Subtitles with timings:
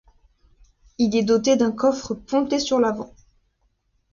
[0.97, 3.13] Il est doté d'un coffre ponté sur l'avant.